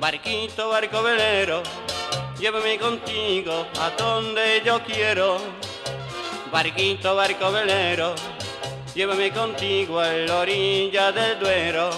[0.00, 1.62] Barquito, barco velero,
[2.38, 5.36] llévame contigo a donde yo quiero.
[6.50, 8.14] Barquito, barco velero,
[8.94, 11.90] llévame contigo a la orilla del Duero.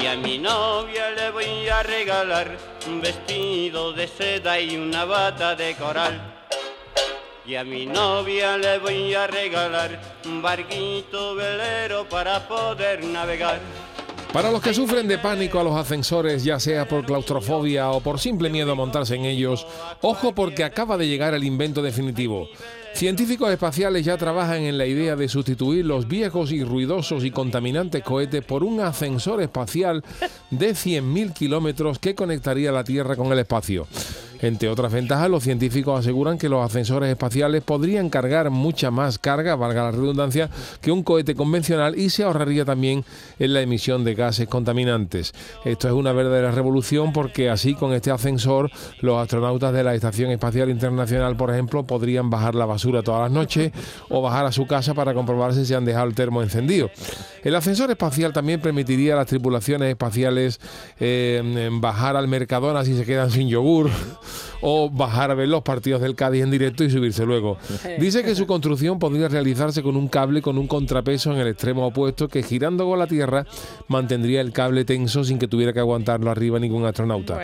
[0.00, 5.56] Y a mi novia le voy a regalar un vestido de seda y una bata
[5.56, 6.44] de coral.
[7.44, 13.58] Y a mi novia le voy a regalar un barquito velero para poder navegar.
[14.32, 18.20] Para los que sufren de pánico a los ascensores, ya sea por claustrofobia o por
[18.20, 19.66] simple miedo a montarse en ellos,
[20.02, 22.46] ojo porque acaba de llegar el invento definitivo.
[22.98, 28.02] Científicos espaciales ya trabajan en la idea de sustituir los viejos y ruidosos y contaminantes
[28.02, 30.02] cohetes por un ascensor espacial
[30.50, 33.86] de 100.000 kilómetros que conectaría la Tierra con el espacio.
[34.40, 39.56] Entre otras ventajas, los científicos aseguran que los ascensores espaciales podrían cargar mucha más carga,
[39.56, 40.48] valga la redundancia,
[40.80, 43.04] que un cohete convencional y se ahorraría también
[43.38, 45.34] en la emisión de gases contaminantes.
[45.64, 48.70] Esto es una verdadera revolución porque así con este ascensor
[49.00, 53.30] los astronautas de la Estación Espacial Internacional, por ejemplo, podrían bajar la basura todas las
[53.30, 53.72] noches
[54.08, 56.90] o bajar a su casa para comprobarse si han dejado el termo encendido.
[57.42, 60.60] El ascensor espacial también permitiría a las tripulaciones espaciales
[60.98, 63.90] eh, bajar al Mercadona si se quedan sin yogur
[64.60, 67.58] o bajar a ver los partidos del Cádiz en directo y subirse luego.
[67.98, 71.86] Dice que su construcción podría realizarse con un cable con un contrapeso en el extremo
[71.86, 73.46] opuesto que girando con la Tierra
[73.88, 77.38] mantendría el cable tenso sin que tuviera que aguantarlo arriba ningún astronauta.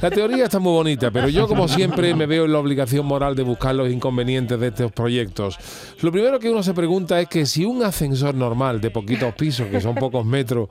[0.00, 3.34] La teoría está muy bonita, pero yo como siempre me veo en la obligación moral
[3.34, 5.58] de buscar los inconvenientes de estos proyectos.
[6.02, 9.68] Lo primero que uno se pregunta es que si un ascensor normal de poquitos pisos,
[9.68, 10.68] que son pocos metros,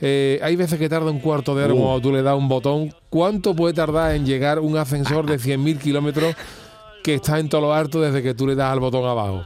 [0.00, 2.94] eh, hay veces que tarda un cuarto de hora cuando tú le das un botón.
[3.08, 6.34] ¿Cuánto puede tardar en llegar un ascensor de 100.000 kilómetros
[7.02, 9.44] que está en todo lo alto desde que tú le das al botón abajo?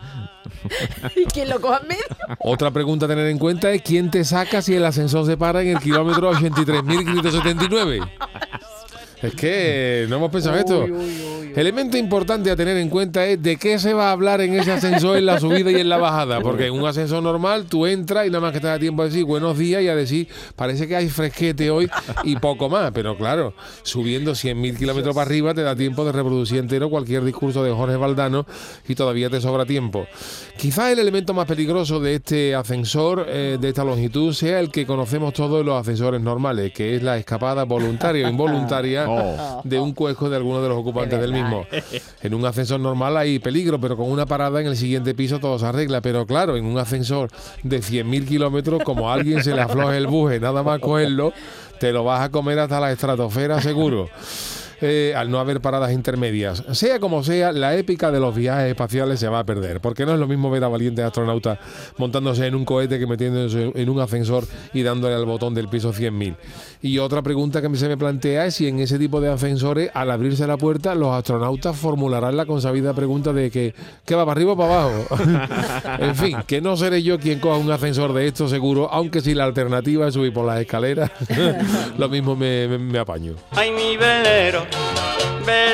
[1.17, 2.05] ¿Y quién lo coja en medio?
[2.39, 5.63] Otra pregunta a tener en cuenta es quién te saca si el ascensor se para
[5.63, 8.09] en el kilómetro 83.579.
[9.23, 10.87] Es que no hemos pensado esto.
[11.57, 14.73] Elemento importante a tener en cuenta es de qué se va a hablar en ese
[14.73, 16.41] ascensor en la subida y en la bajada.
[16.41, 19.05] Porque en un ascensor normal tú entras y nada más que te da tiempo a
[19.05, 20.27] decir buenos días y a decir
[20.57, 21.89] parece que hay fresquete hoy
[22.25, 22.91] y poco más.
[22.91, 23.55] Pero claro,
[23.85, 27.95] subiendo 100.000 kilómetros para arriba te da tiempo de reproducir entero cualquier discurso de Jorge
[27.95, 28.47] Valdano
[28.89, 30.09] y todavía te sobra tiempo.
[30.59, 34.87] Quizás el elemento más peligroso de este ascensor eh, de esta longitud sea el que
[34.87, 39.07] conocemos todos los ascensores normales, que es la escapada voluntaria o involuntaria
[39.63, 41.44] de un cuesco de alguno de los ocupantes del mismo.
[42.23, 45.59] En un ascensor normal hay peligro, pero con una parada en el siguiente piso todo
[45.59, 46.01] se arregla.
[46.01, 47.31] Pero claro, en un ascensor
[47.63, 51.33] de 100.000 kilómetros, como a alguien se le afloje el buje, nada más cogerlo,
[51.79, 54.09] te lo vas a comer hasta la estratosfera seguro.
[54.81, 56.63] Eh, al no haber paradas intermedias.
[56.73, 60.13] Sea como sea, la épica de los viajes espaciales se va a perder, porque no
[60.15, 61.59] es lo mismo ver a valientes astronautas
[61.97, 65.93] montándose en un cohete que metiéndose en un ascensor y dándole al botón del piso
[65.93, 66.37] 100.000.
[66.83, 70.11] Y otra pregunta que se me plantea es si en ese tipo de ascensores, al
[70.11, 74.53] abrirse la puerta, los astronautas formularán la consabida pregunta de que, ¿qué va para arriba
[74.53, 75.07] o para abajo?
[76.01, 79.35] en fin, que no seré yo quien coja un ascensor de esto seguro, aunque si
[79.35, 81.11] la alternativa es subir por las escaleras,
[81.99, 83.35] lo mismo me, me- apaño.